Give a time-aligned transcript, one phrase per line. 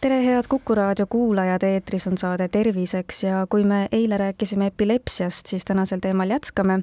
[0.00, 5.46] tere, head Kuku raadio kuulajad, eetris on saade Terviseks ja kui me eile rääkisime epilepsiast,
[5.46, 6.80] siis tänasel teemal jätkame.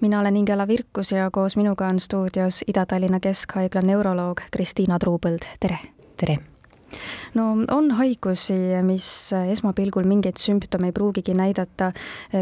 [0.00, 5.78] mina olen Ingela Virkus ja koos minuga on stuudios Ida-Tallinna Keskhaigla neuroloog Kristiina Truupõld, tere!
[6.16, 6.51] tere!
[7.34, 8.56] No on haigusi,
[8.86, 9.06] mis
[9.52, 11.92] esmapilgul mingeid sümptome ei pruugigi näidata.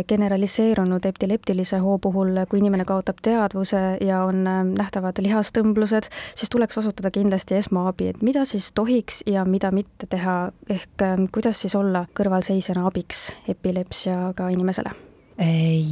[0.09, 4.45] generaliseerunud epileptilise hoo puhul, kui inimene kaotab teadvuse ja on
[4.75, 10.53] nähtavad lihastõmblused, siis tuleks osutada kindlasti esmaabi, et mida siis tohiks ja mida mitte teha,
[10.71, 14.93] ehk kuidas siis olla kõrvalseisjana abiks epilepsiaga inimesele?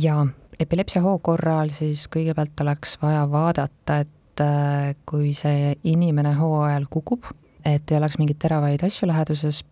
[0.00, 0.26] jaa,
[0.60, 6.88] epilepsia hoo korral siis kõigepealt oleks vaja vaadata, et äh, kui see inimene hoo ajal
[6.90, 7.30] kukub,
[7.64, 9.64] et ei oleks mingeid teravaid asju läheduses,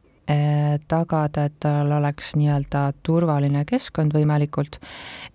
[0.88, 4.80] tagada, et tal oleks nii-öelda turvaline keskkond võimalikult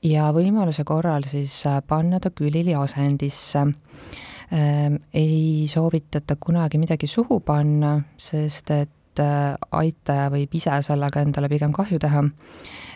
[0.04, 3.66] ja võimaluse korral siis äh, panna ta külili asendisse.
[4.52, 11.50] Ähm, ei soovitata kunagi midagi suhu panna, sest et äh, aitaja võib ise sellega endale
[11.52, 12.26] pigem kahju teha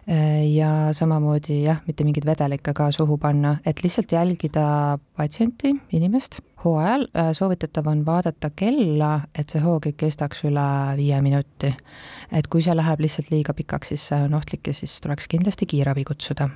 [0.09, 6.37] Äh, ja samamoodi jah, mitte mingeid vedelikke ka suhu panna, et lihtsalt jälgida patsienti, inimest
[6.61, 10.65] hoo ajal, äh, soovitatav on vaadata kella, et see hoog ei kestaks üle
[10.99, 11.71] viie minuti.
[12.31, 15.65] et kui see läheb lihtsalt liiga pikaks, siis see on ohtlik ja siis tuleks kindlasti
[15.65, 16.49] kiirabi kutsuda.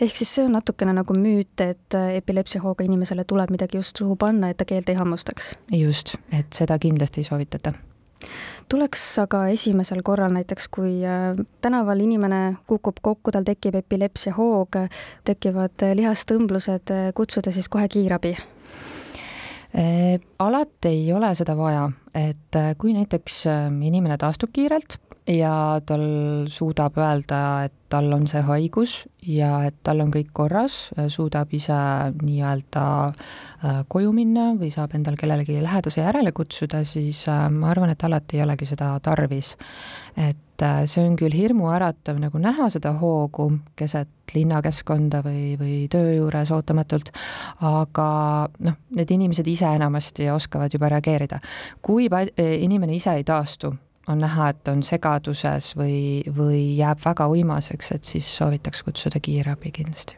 [0.00, 4.48] ehk siis see on natukene nagu müüt, et epilepsiahooga inimesele tuleb midagi just suhu panna,
[4.48, 5.52] et ta keelt ei hammustaks?
[5.68, 7.74] just, et seda kindlasti ei soovitata
[8.68, 14.80] tuleks aga esimesel korral näiteks, kui äh, tänaval inimene kukub kokku, tal tekib epilepsiahoog,
[15.26, 18.34] tekivad lihastõmblused, äh, kutsuda siis kohe kiirabi?
[19.76, 23.44] Äh, alati ei ole seda vaja, et kui näiteks
[23.86, 28.94] inimene taastub kiirelt ja tal suudab öelda, et tal on see haigus
[29.26, 31.76] ja et tal on kõik korras, suudab ise
[32.20, 37.90] nii-öelda äh, koju minna või saab endal kellelegi lähedase järele kutsuda, siis äh, ma arvan,
[37.90, 39.56] et alati ei olegi seda tarvis.
[40.16, 46.16] et äh, see on küll hirmuäratav nagu näha seda hoogu keset linnakeskkonda või, või töö
[46.16, 47.10] juures ootamatult,
[47.62, 48.08] aga
[48.58, 51.40] noh, need inimesed ise enamasti oskavad juba reageerida.
[51.82, 53.74] kui inimene ise ei taastu,
[54.08, 59.72] on näha, et on segaduses või, või jääb väga uimaseks, et siis soovitaks kutsuda kiirabi
[59.72, 60.16] kindlasti.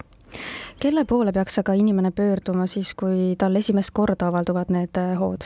[0.81, 5.44] kelle poole peaks aga inimene pöörduma siis, kui tal esimest korda avalduvad need äh, hood?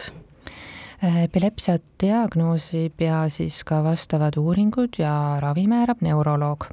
[1.05, 6.67] Äh, epilepsia diagnoosib ja siis ka vastavad uuringud ja ravi määrab neuroloog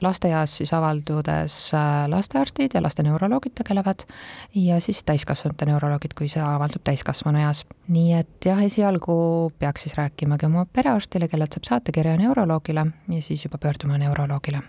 [0.00, 4.04] lasteeas siis avaldudes äh, lastearstid ja laste neuroloogid tegelevad
[4.54, 7.64] ja siis täiskasvanute neuroloogid, kui see avaldub täiskasvanu eas.
[7.88, 13.44] nii et jah, esialgu peaks siis rääkimagi oma perearstile, kellelt saab saatekirja neuroloogile ja siis
[13.44, 14.62] juba pöörduma neuroloogile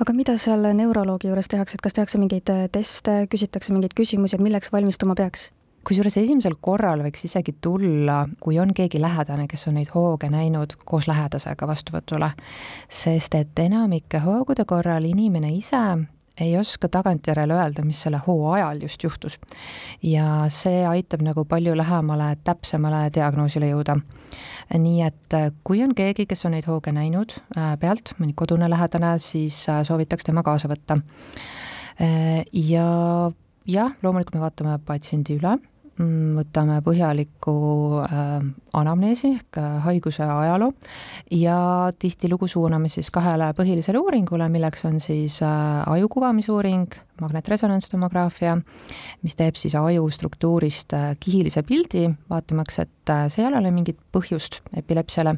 [0.00, 4.42] aga mida seal neuroloogi juures tehakse, et kas tehakse mingeid teste, küsitakse mingeid küsimusi, et
[4.42, 5.50] milleks valmistuma peaks?
[5.86, 10.74] Kusjuures esimesel korral võiks isegi tulla, kui on keegi lähedane, kes on neid hooge näinud
[10.84, 12.32] koos lähedasega vastuvõtule,
[12.90, 15.82] sest et enamike hoogude korral inimene ise
[16.40, 19.38] ei oska tagantjärele öelda, mis selle hoo ajal just juhtus.
[20.02, 23.96] ja see aitab nagu palju lähemale, täpsemale diagnoosile jõuda.
[24.78, 28.68] nii et äh, kui on keegi, kes on neid hooge näinud äh, pealt, mõni kodune
[28.70, 30.98] lähedane, siis äh, soovitaks tema kaasa võtta.
[32.52, 32.86] ja
[33.66, 35.56] jah, loomulikult me vaatame patsiendi üle
[35.96, 37.56] võtame põhjaliku
[38.04, 38.44] äh,
[38.76, 40.74] anamneesi ehk äh, haiguse ajaloo
[41.32, 41.56] ja
[41.98, 48.58] tihtilugu suuname siis kahele põhilisele uuringule, milleks on siis äh, aju kuvamisuuring magnetresonantstomograafia,
[49.24, 55.32] mis teeb siis aju struktuurist kihilise pildi, vaatamaks, et seal ei ole mingit põhjust epilepsiale.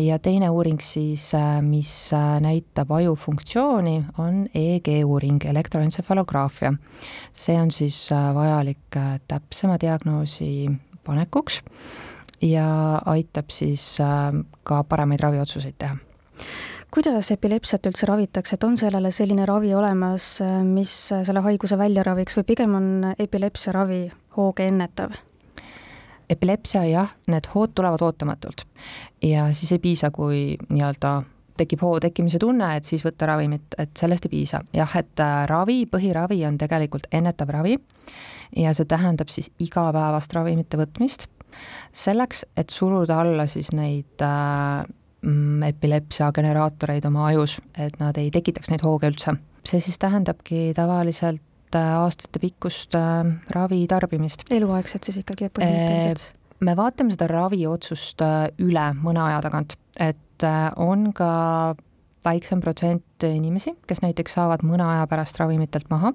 [0.00, 1.26] Ja teine uuring siis,
[1.66, 1.92] mis
[2.40, 6.72] näitab aju funktsiooni, on EEG uuring, elektroentsefalograafia.
[7.32, 8.96] see on siis vajalik
[9.42, 10.70] täpsema diagnoosi
[11.04, 11.60] panekuks
[12.42, 12.66] ja
[13.06, 13.98] aitab siis
[14.62, 15.96] ka paremaid raviotsuseid teha.
[16.92, 22.36] Kuidas epilepsiat üldse ravitakse, et on sellele selline ravi olemas, mis selle haiguse välja raviks
[22.36, 24.04] või pigem on epilepsia ravi
[24.36, 25.16] hooge ennetav?
[26.32, 28.64] epilepsia jah, need hood tulevad ootamatult.
[29.22, 31.22] Ja siis ei piisa, kui nii-öelda
[31.56, 34.62] tekib hoo tekkimise tunne, et siis võtta ravimit, et sellest ei piisa.
[34.72, 37.76] jah, et äh, ravi, põhiravi on tegelikult ennetav ravi
[38.56, 41.28] ja see tähendab siis igapäevast ravimite võtmist
[41.92, 44.82] selleks, et suruda alla siis neid äh,
[45.68, 49.36] epilepsia generaatoreid oma ajus, et nad ei tekitaks neid hooge üldse.
[49.68, 52.96] see siis tähendabki tavaliselt aastatepikkust
[53.54, 54.44] ravi tarbimist.
[54.50, 56.32] eluaegset siis ikkagi põhimõtteliselt?
[56.60, 58.22] me vaatame seda raviotsust
[58.62, 60.18] üle mõne aja tagant, et
[60.76, 61.74] on ka
[62.24, 66.12] väiksem protsent inimesi, kes näiteks saavad mõne aja pärast ravimitelt maha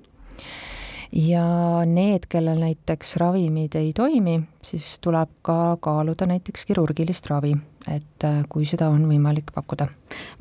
[1.12, 1.46] ja
[1.86, 7.56] need, kellel näiteks ravimid ei toimi, siis tuleb ka kaaluda näiteks kirurgilist ravi,
[7.88, 9.88] et äh, kui seda on võimalik pakkuda.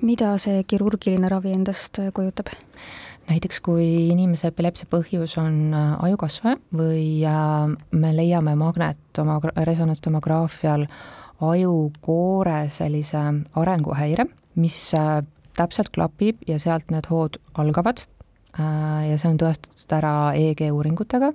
[0.02, 2.50] mida see kirurgiline ravi endast äh, kujutab?
[3.26, 7.22] näiteks kui inimese epilepsia põhjus on äh, ajukasvaja või
[7.92, 10.86] me leiame magnetoma-, resonantstomograafial
[11.40, 13.22] ajukoore sellise
[13.54, 14.78] arenguhäire, mis
[15.56, 18.04] täpselt klapib ja sealt need hood algavad
[18.56, 21.28] Äh, ja see on tõestatud ära EEG uuringutega,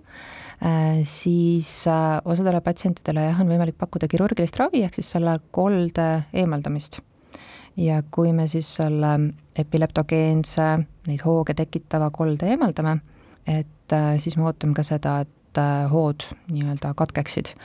[0.66, 6.08] äh, siis äh, osadele patsientidele jah, on võimalik pakkuda kirurgilist ravi, ehk siis selle kolde
[6.34, 7.02] eemaldamist.
[7.78, 9.12] ja kui me siis selle
[9.56, 10.66] epileptogeense,
[11.08, 12.98] neid hooge tekitava kolde eemaldame,
[13.48, 15.32] et siis me ootame ka seda, et
[15.92, 17.56] hood nii-öelda katkeksid.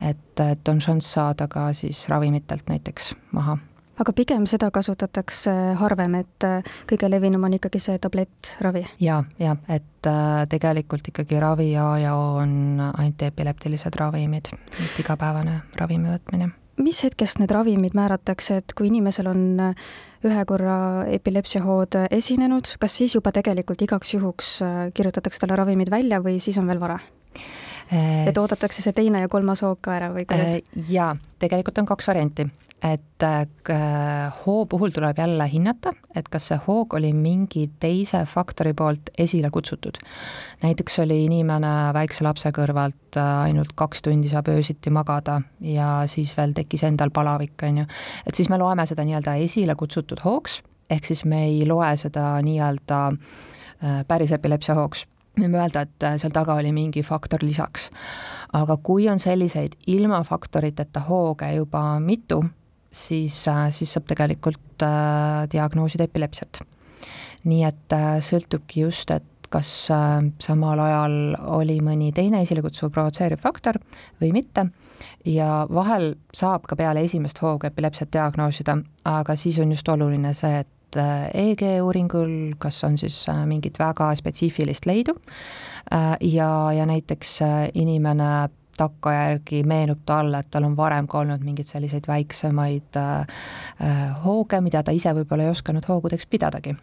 [0.00, 3.58] et, et on šanss saada ka siis ravimitelt näiteks maha
[3.98, 8.84] aga pigem seda kasutatakse harvem, et äh, kõige levinum on ikkagi see tablettravi?
[9.02, 15.60] ja, ja et äh, tegelikult ikkagi ravi A ja O on antiepileptilised ravimid, mitte igapäevane
[15.80, 16.52] ravimi võtmine.
[16.78, 19.88] mis hetkest need ravimid määratakse, et kui inimesel on äh,
[20.26, 20.78] ühe korra
[21.14, 24.58] epilepsiahood esinenud, kas siis juba tegelikult igaks juhuks
[24.94, 26.98] kirjutatakse talle ravimid välja või siis on veel vara?
[28.28, 30.58] Et oodatakse see teine ja kolmas hoog ka ära või kuidas?
[30.90, 32.48] jaa, tegelikult on kaks varianti
[32.82, 38.72] et äh, hoo puhul tuleb jälle hinnata, et kas see hoog oli mingi teise faktori
[38.74, 39.98] poolt esile kutsutud.
[40.62, 46.36] näiteks oli inimene väikse lapse kõrvalt äh, ainult kaks tundi saab öösiti magada ja siis
[46.36, 47.84] veel tekkis endal palavik, on ju.
[48.26, 52.36] et siis me loeme seda nii-öelda esile kutsutud hoogs, ehk siis me ei loe seda
[52.42, 55.06] nii-öelda äh, päris epilepsia hoogs
[55.38, 57.90] võime öelda, et seal taga oli mingi faktor lisaks.
[58.52, 62.42] aga kui on selliseid ilma faktoriteta hooge juba mitu,
[62.90, 66.62] siis, äh, siis saab tegelikult äh, diagnoosida epilepsiat.
[67.44, 69.68] nii et äh, sõltubki just, et kas
[70.44, 71.12] samal ajal
[71.56, 73.78] oli mõni teine esilekutsuv provotseeriv faktor
[74.20, 74.66] või mitte
[75.24, 78.76] ja vahel saab ka peale esimest hoogu epilepsiat diagnoosida,
[79.08, 84.86] aga siis on just oluline see, et EEG uuringul, kas on siis mingit väga spetsiifilist
[84.88, 85.14] leidu
[86.20, 87.38] ja, ja näiteks
[87.74, 88.48] inimene
[88.78, 93.40] takkajärgi meenub talle, et tal on varem ka olnud mingeid selliseid väiksemaid äh,
[93.82, 96.76] äh, hooge, mida ta ise võib-olla ei osanud hoogudeks pidadagi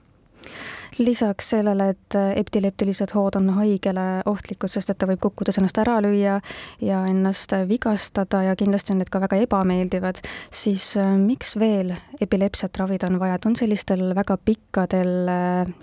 [0.97, 5.97] lisaks sellele, et epileptilised hood on haigele ohtlikud, sest et ta võib kukkudes ennast ära
[6.03, 6.39] lüüa
[6.83, 10.21] ja ennast vigastada ja kindlasti on need ka väga ebameeldivad,
[10.53, 15.29] siis äh, miks veel epilepsiat ravida on vaja, et on sellistel väga pikkadel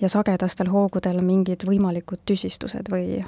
[0.00, 3.22] ja sagedastel hoogudel mingid võimalikud tüsistused või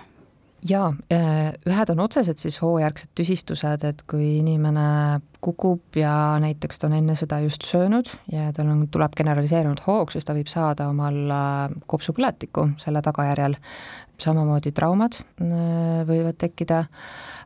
[0.64, 6.88] jaa, äh, ühed on otsesed siis hoojärgsed tüsistused, et kui inimene kukub ja näiteks ta
[6.88, 10.88] on enne seda just söönud ja tal on, tuleb generaliseerunud hoog, siis ta võib saada
[10.88, 13.58] omal äh, kopsupõletiku selle tagajärjel.
[14.24, 16.84] samamoodi traumad äh, võivad tekkida,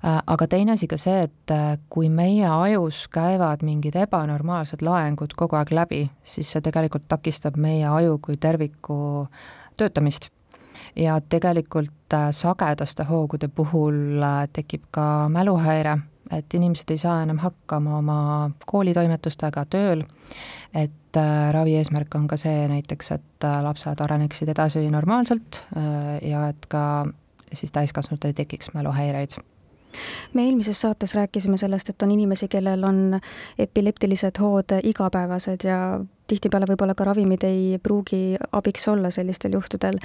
[0.03, 1.53] aga teine asi ka see, et
[1.91, 7.88] kui meie ajus käivad mingid ebanormaalsed laengud kogu aeg läbi, siis see tegelikult takistab meie
[7.88, 9.26] aju kui terviku
[9.76, 10.31] töötamist
[10.99, 15.99] ja tegelikult äh, sagedaste hoogude puhul äh, tekib ka mäluhäire,
[16.33, 18.19] et inimesed ei saa enam hakkama oma
[18.67, 20.02] koolitoimetustega tööl,
[20.75, 25.62] et äh, ravi eesmärk on ka see näiteks, et lapsed areneksid edasi normaalselt
[26.23, 26.83] ja et ka
[27.55, 29.38] siis täiskasvanutel ei tekiks mäluhäireid.
[30.35, 33.21] Me eelmises saates rääkisime sellest, et on inimesi, kellel on
[33.59, 35.78] epileptilised hood igapäevased ja
[36.28, 39.97] tihtipeale võib-olla ka ravimid ei pruugi abiks olla sellistel juhtudel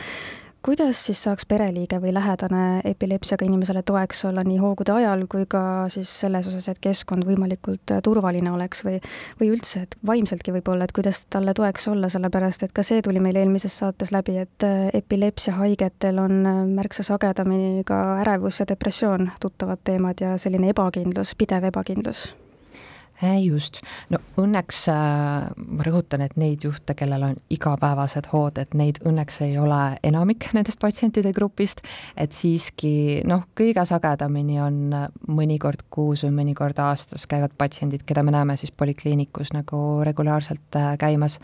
[0.65, 5.62] kuidas siis saaks pereliige või lähedane epilepsiaga inimesele toeks olla nii hoogude ajal kui ka
[5.91, 9.01] siis selles osas, et keskkond võimalikult äh, turvaline oleks või,
[9.41, 13.20] või üldse, et vaimseltki võib-olla, et kuidas talle toeks olla, sellepärast et ka see tuli
[13.24, 19.34] meil eelmises saates läbi, et äh, epilepsiahaigetel on äh, märksa sagedamini ka ärevus ja depressioon
[19.43, 22.29] tuttavad teemad ja selline ebakindlus, pidev ebakindlus
[23.22, 23.79] just,
[24.12, 29.41] no õnneks äh, ma rõhutan, et neid juhte, kellel on igapäevased hood, et neid õnneks
[29.46, 31.84] ei ole enamik nendest patsientide grupist,
[32.17, 34.79] et siiski noh, kõige sagedamini on
[35.27, 40.96] mõnikord kuus või mõnikord aastas käivad patsiendid, keda me näeme siis polikliinikus nagu regulaarselt äh,
[41.00, 41.39] käimas.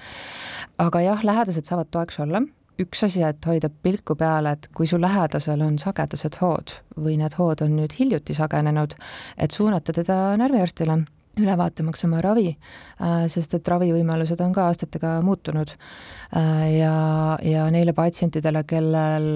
[0.78, 2.42] aga jah, lähedased saavad toeks olla.
[2.80, 7.36] Üks asi, et hoida pilku peal, et kui su lähedasel on sagedased hood või need
[7.36, 8.96] hood on nüüd hiljuti sagenenud,
[9.36, 11.02] et suunata teda närviarstile
[11.40, 12.54] üle vaatamaks oma ravi,
[13.32, 15.74] sest et ravivõimalused on ka aastatega muutunud.
[16.76, 16.96] ja,
[17.44, 19.30] ja neile patsientidele, kellel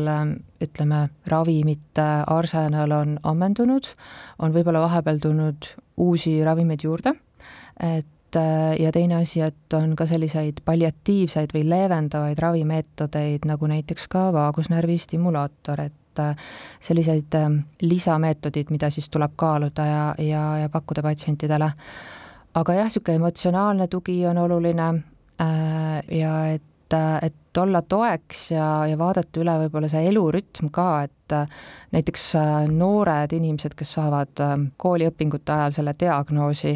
[0.64, 3.88] ütleme, ravimite arsenal on ammendunud,
[4.40, 7.16] on võib-olla vahepeal tulnud uusi ravimeid juurde,
[7.80, 8.08] et
[8.80, 14.98] ja teine asi, et on ka selliseid palliatiivseid või leevendavaid ravimeetodeid, nagu näiteks ka vaagusnervi
[14.98, 15.98] stimulaator, et
[16.82, 17.38] selliseid
[17.82, 21.72] lisameetodid, mida siis tuleb kaaluda ja, ja, ja pakkuda patsientidele.
[22.54, 24.90] aga jah, niisugune emotsionaalne tugi on oluline
[25.42, 26.64] äh, ja et,
[27.22, 31.50] et olla toeks ja, ja vaadata üle võib-olla see elurütm ka, et äh,
[31.94, 36.74] näiteks äh, noored inimesed, kes saavad äh, kooliõpingute ajal selle diagnoosi,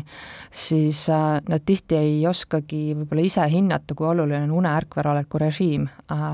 [0.54, 5.88] siis nad tihti ei oskagi võib-olla ise hinnata, kui oluline on une-ärkveroleku režiim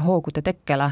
[0.05, 0.91] hoogude tekkele.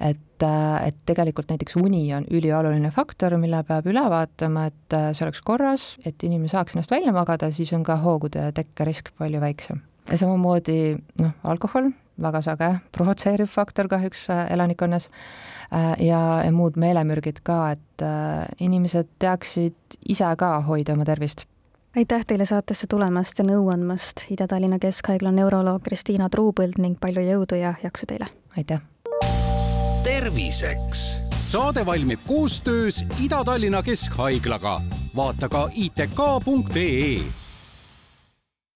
[0.00, 5.42] et, et tegelikult näiteks uni on ülioluline faktor, mille peab üle vaatama, et see oleks
[5.44, 10.18] korras, et inimene saaks ennast välja magada, siis on ka hoogude tekkerisk palju väiksem ja
[10.20, 11.90] samamoodi noh, alkohol
[12.22, 15.10] väga sage provotseeriv faktor kahjuks äh, elanikkonnas
[15.72, 21.46] äh, ja, ja muud meelemürgid ka, et äh, inimesed teaksid ise ka hoida oma tervist
[21.96, 27.60] aitäh teile saatesse tulemast ja nõu andmast, Ida-Tallinna Keskhaigla neuroloog Kristiina Truupõld ning palju jõudu
[27.60, 28.28] ja jaksu teile!
[28.56, 28.82] aitäh!
[30.04, 31.06] terviseks
[31.40, 34.80] saade valmib koostöös Ida-Tallinna Keskhaiglaga.
[35.16, 37.45] vaata ka itk.ee